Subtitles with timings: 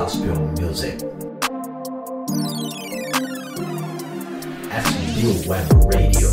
[0.00, 0.98] gospel music.
[4.86, 6.30] FU Web Radio.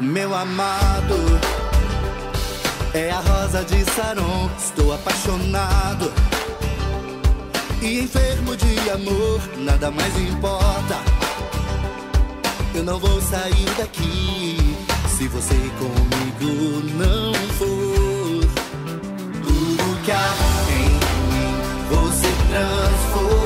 [0.00, 1.16] Meu amado
[2.94, 4.48] é a rosa de Saron.
[4.56, 6.29] Estou apaixonado
[7.82, 9.40] e enfermo de amor.
[9.58, 10.96] Nada mais importa.
[12.74, 14.56] Eu não vou sair daqui
[15.16, 18.48] se você comigo não for.
[19.42, 20.34] Tudo que há
[20.70, 20.90] em
[21.30, 21.50] mim
[21.90, 23.39] você transformou,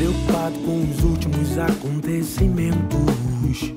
[0.00, 3.70] preocupado com os últimos acontecimentos.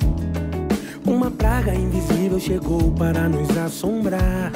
[1.05, 4.53] Uma praga invisível chegou para nos assombrar.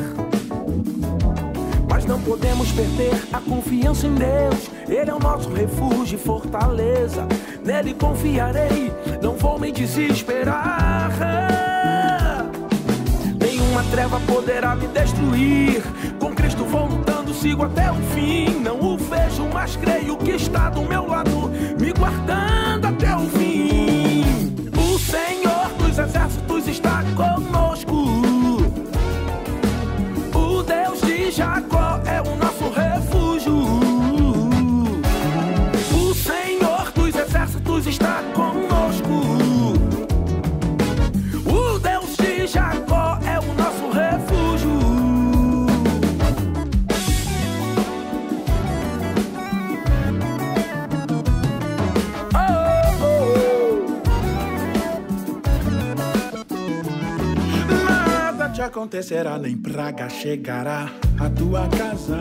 [1.89, 4.72] Mas não podemos perder a confiança em Deus.
[4.88, 7.27] Ele é o nosso refúgio e fortaleza.
[7.66, 11.11] Nele confiarei, não vou me desesperar.
[13.41, 15.83] Nenhuma treva poderá me destruir.
[16.17, 18.61] Com Cristo vou lutando, sigo até o fim.
[18.61, 21.46] Não o vejo, mas creio que está do meu lado,
[21.97, 24.23] guardando até o fim.
[24.77, 28.21] O Senhor dos exércitos está conosco.
[30.33, 31.76] O Deus de Jacó
[58.67, 62.17] acontecerá, nem praga chegará à tua casa.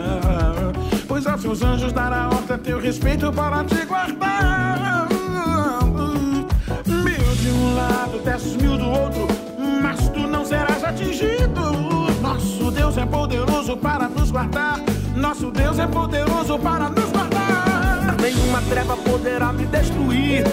[1.07, 5.07] Pois aos seus anjos dará ordem a teu respeito para te guardar.
[6.85, 9.27] Mil de um lado, dez mil do outro,
[9.81, 11.61] mas tu não serás atingido.
[12.21, 14.79] Nosso Deus é poderoso para nos guardar
[15.15, 18.15] Nosso Deus é poderoso para nos guardar.
[18.21, 20.43] Nenhuma treva poderá me destruir.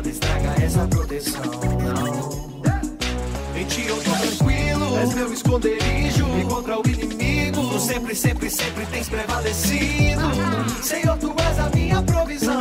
[0.00, 2.40] Nada estraga essa proteção, não.
[3.54, 6.26] Em ti eu tô tranquilo, és meu esconderijo.
[6.40, 10.22] E contra o inimigo, sempre, sempre, sempre tens prevalecido.
[10.82, 12.59] Senhor, tu és a minha provisão.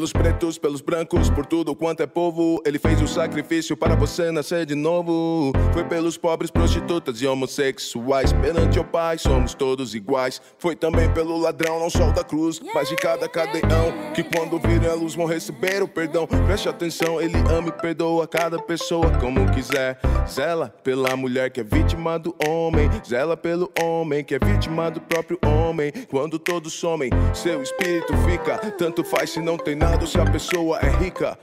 [0.00, 2.62] Pelos pretos, pelos brancos, por tudo quanto é povo.
[2.64, 5.52] Ele fez o sacrifício para você nascer de novo.
[5.74, 8.32] Foi pelos pobres, prostitutas e homossexuais.
[8.32, 10.40] Perante o Pai, somos todos iguais.
[10.58, 13.92] Foi também pelo ladrão, não o da cruz, mas de cada cadeão.
[14.14, 16.26] Que quando virem a luz vão receber o perdão.
[16.46, 20.00] Preste atenção, ele ama e perdoa cada pessoa como quiser.
[20.26, 22.88] Zela pela mulher que é vítima do homem.
[23.06, 25.92] Zela pelo homem que é vítima do próprio homem.
[26.08, 28.56] Quando todos somem, seu espírito fica.
[28.78, 31.38] Tanto faz se não tem nada, se a pessoa é rica.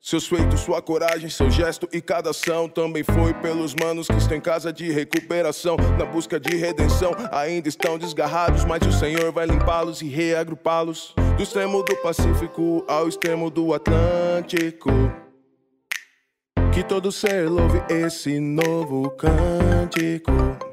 [0.00, 4.36] Seus feitos, sua coragem, seu gesto e cada ação também foi pelos manos que estão
[4.36, 7.12] em casa de recuperação, na busca de redenção.
[7.32, 11.14] Ainda estão desgarrados, mas o Senhor vai limpá-los e reagrupá-los.
[11.36, 14.90] Do extremo do Pacífico ao extremo do Atlântico.
[16.72, 20.67] Que todo ser louve esse novo cântico.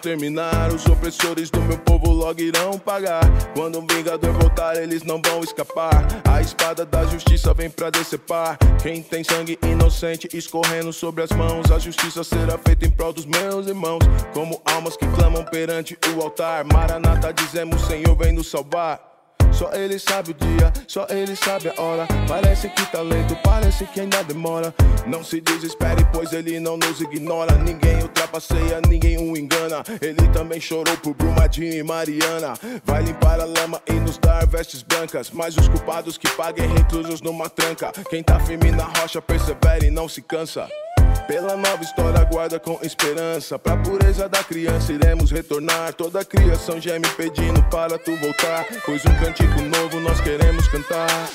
[0.00, 0.72] Terminar.
[0.72, 3.22] Os opressores do meu povo logo irão pagar.
[3.54, 6.06] Quando um vingador voltar, eles não vão escapar.
[6.28, 8.58] A espada da justiça vem pra decepar.
[8.82, 11.70] Quem tem sangue inocente escorrendo sobre as mãos.
[11.70, 14.00] A justiça será feita em prol dos meus irmãos.
[14.32, 16.64] Como almas que clamam perante o altar.
[16.64, 19.09] Maranata, dizemos: Senhor, vem nos salvar.
[19.52, 22.06] Só ele sabe o dia, só ele sabe a hora.
[22.28, 24.74] Parece que tá lento, parece que ainda demora.
[25.06, 27.56] Não se desespere, pois ele não nos ignora.
[27.56, 29.82] Ninguém ultrapasseia, ninguém o engana.
[30.00, 32.54] Ele também chorou por Brumadinho e Mariana.
[32.84, 35.30] Vai limpar a lama e nos dar vestes brancas.
[35.30, 37.92] Mas os culpados que paguem reclusos numa tranca.
[38.08, 40.68] Quem tá firme na rocha, persevera e não se cansa.
[41.26, 43.58] Pela nova história, aguarda com esperança.
[43.58, 45.92] Pra pureza da criança, iremos retornar.
[45.94, 48.66] Toda a criação geme pedindo para tu voltar.
[48.84, 51.28] Pois um cântico novo nós queremos cantar.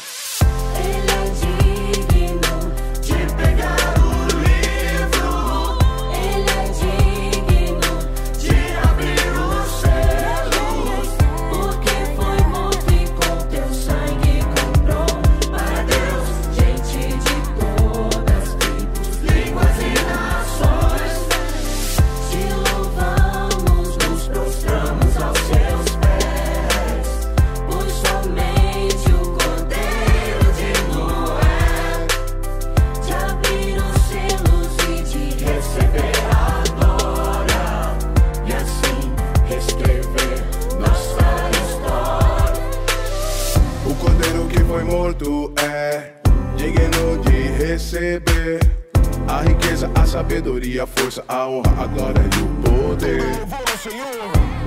[51.30, 52.48] A honra, a glória e o
[52.90, 53.22] poder.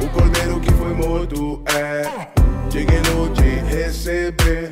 [0.03, 2.03] O cordeiro que foi morto é
[2.71, 4.71] digno de receber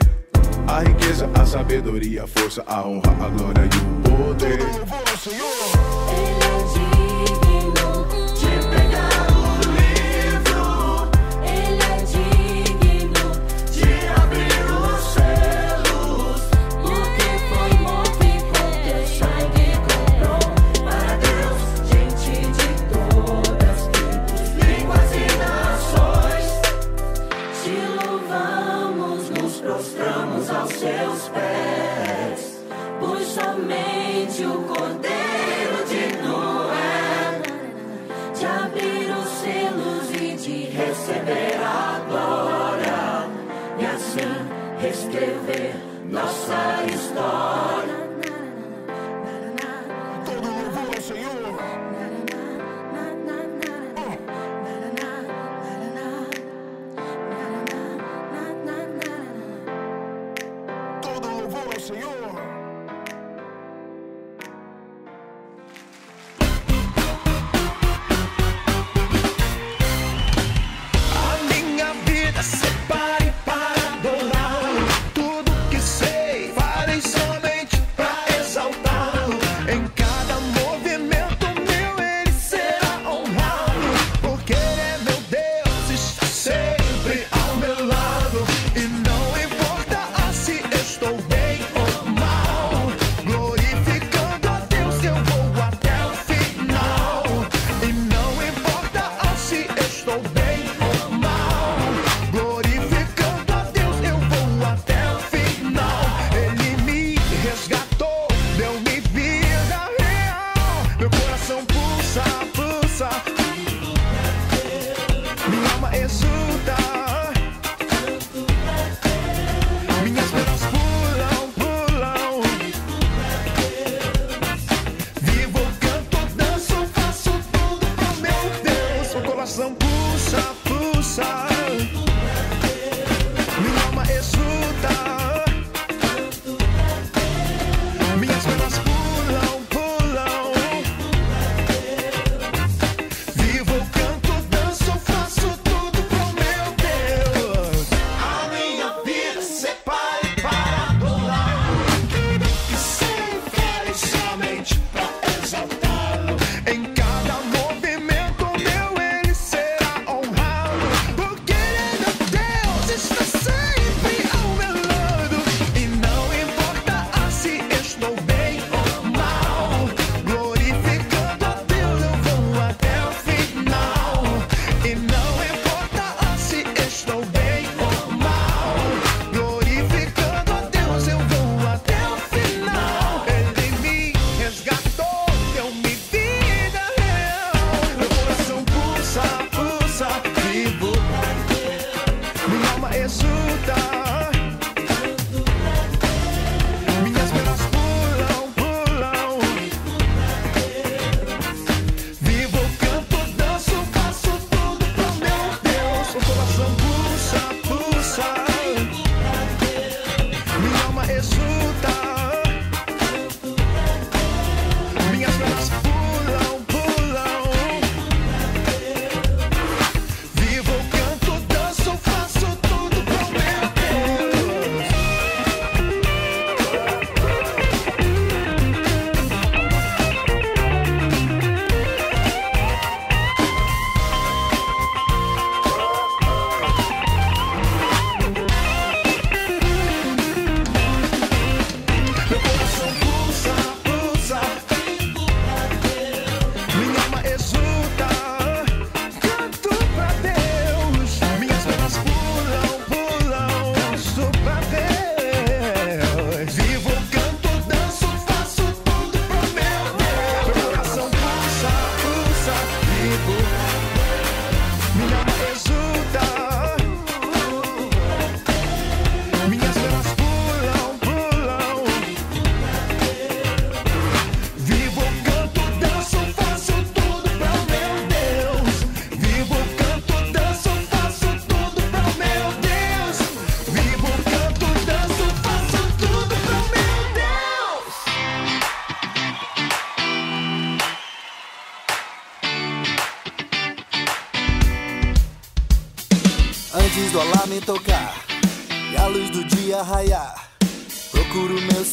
[0.66, 3.75] a riqueza, a sabedoria, a força, a honra, a glória e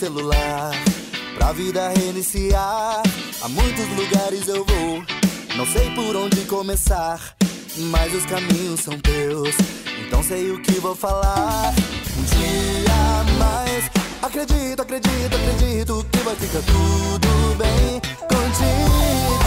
[0.03, 0.71] celular
[1.35, 3.01] pra vida reiniciar.
[3.41, 5.01] A muitos lugares eu vou,
[5.55, 7.19] não sei por onde começar,
[7.89, 9.55] mas os caminhos são teus,
[10.05, 11.73] então sei o que vou falar.
[12.17, 13.89] Um dia mais,
[14.21, 19.43] acredito, acredito, acredito que vai ficar tudo bem contigo.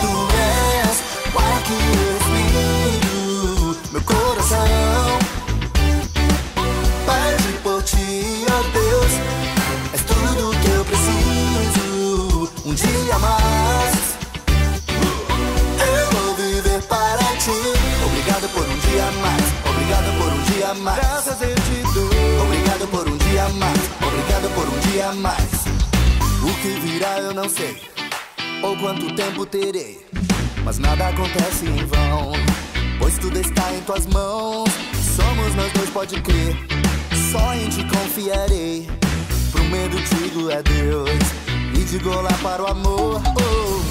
[0.00, 1.02] Tu és
[1.34, 2.17] o que eu
[27.48, 27.80] não sei,
[28.62, 30.06] ou quanto tempo terei.
[30.64, 32.32] Mas nada acontece em vão,
[32.98, 34.68] pois tudo está em tuas mãos.
[35.16, 36.54] Somos nós dois, pode crer,
[37.32, 38.86] só em ti confiarei.
[39.50, 41.08] Pro medo digo é Deus,
[41.74, 43.22] e digo lá para o amor.
[43.40, 43.82] Oh,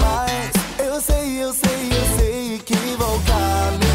[0.00, 3.85] mais, eu sei, eu sei, eu sei que vou caminhar.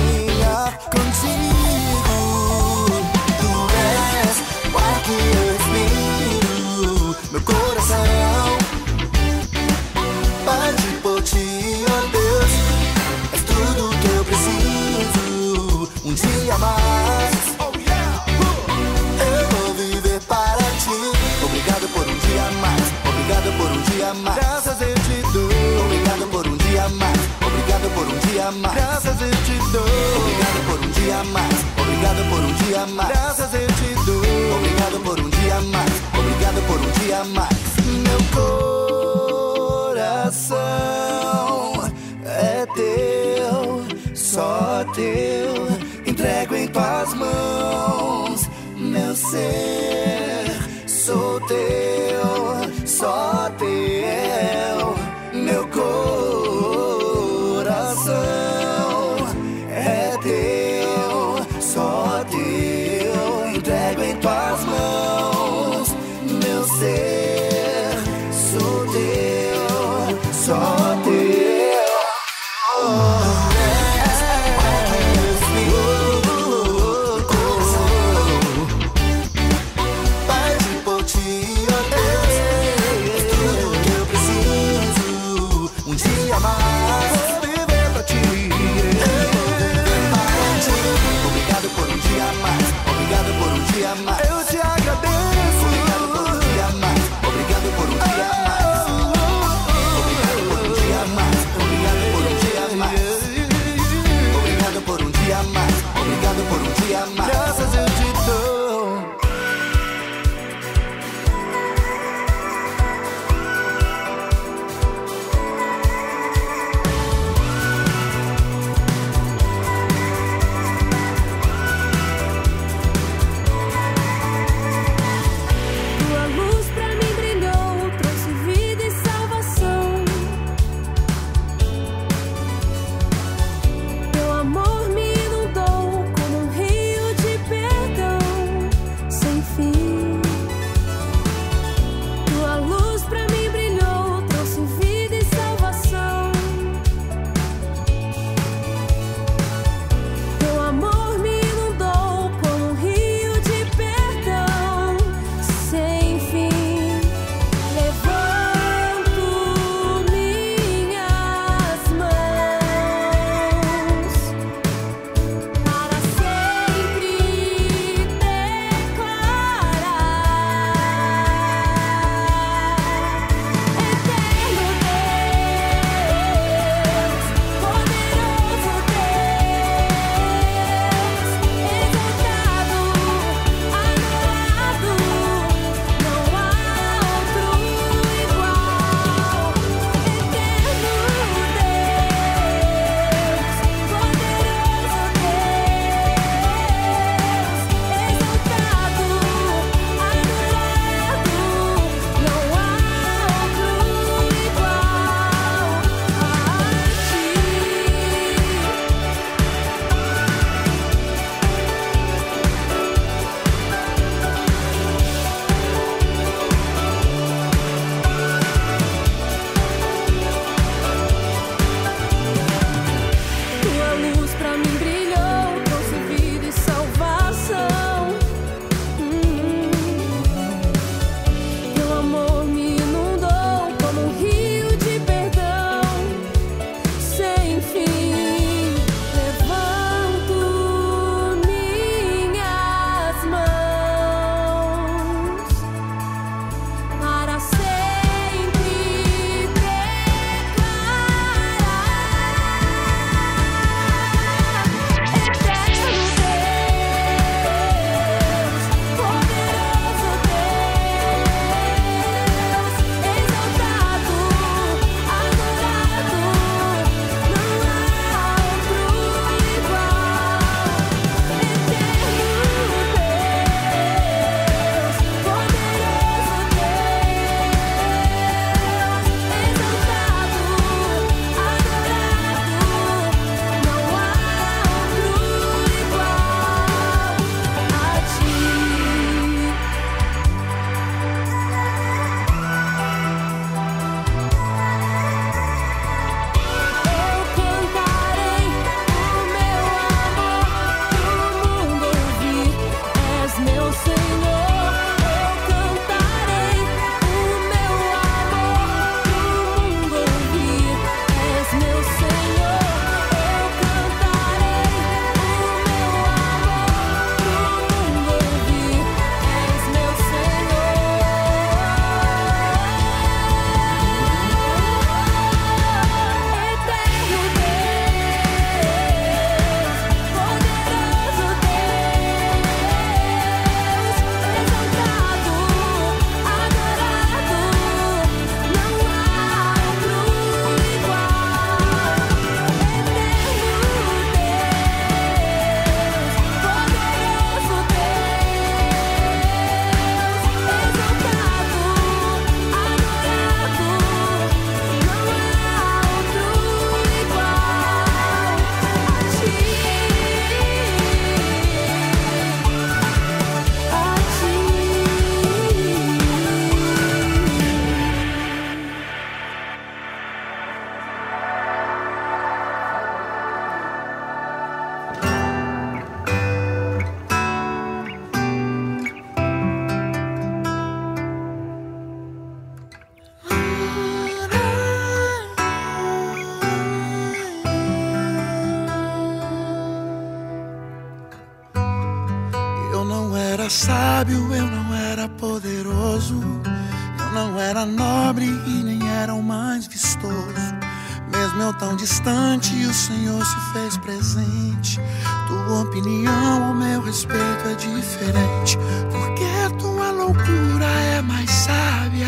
[403.32, 404.80] Se fez presente.
[405.28, 408.58] Tua opinião ao meu respeito é diferente.
[408.92, 412.08] Porque tua loucura é mais sábia.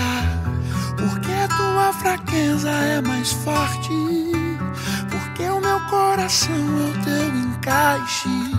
[0.97, 3.93] Porque tua fraqueza é mais forte.
[5.09, 8.51] Porque o meu coração é o teu encaixe.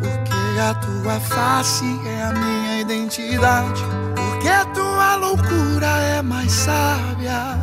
[0.00, 3.82] Porque a tua face é a minha identidade.
[4.16, 5.86] Porque tua loucura
[6.16, 7.58] é mais sábia.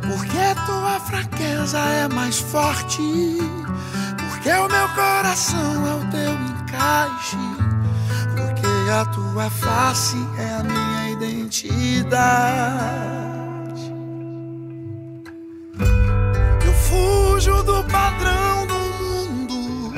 [0.00, 3.55] Porque tua fraqueza é mais forte.
[4.46, 7.36] Porque o meu coração é o teu encaixe.
[8.36, 11.90] Porque a tua face é a minha identidade.
[16.64, 19.92] Eu fujo do padrão do mundo.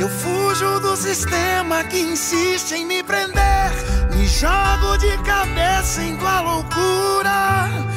[0.00, 3.70] Eu fujo do sistema que insiste em me prender.
[4.16, 7.89] Me jogo de cabeça em tua loucura.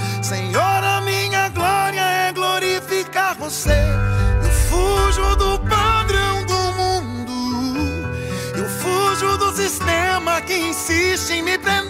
[11.24, 11.83] Insiste em me prender.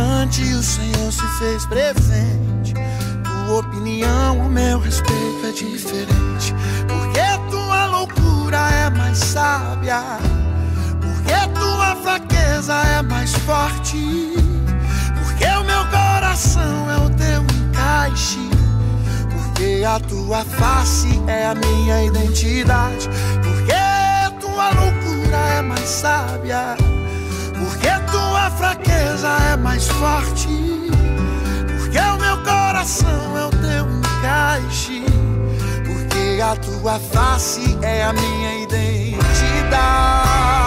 [0.00, 2.74] Distante, o Senhor se fez presente.
[3.24, 6.54] Tua opinião ao meu respeito é diferente.
[6.88, 10.02] Porque tua loucura é mais sábia.
[11.00, 14.34] Porque tua fraqueza é mais forte.
[15.22, 18.50] Porque o meu coração é o teu encaixe.
[19.30, 23.08] Porque a tua face é a minha identidade.
[23.42, 26.99] Porque tua loucura é mais sábia.
[27.60, 30.48] Porque tua fraqueza é mais forte.
[31.78, 35.04] Porque o meu coração é o teu encaixe.
[35.86, 40.59] Porque a tua face é a minha identidade.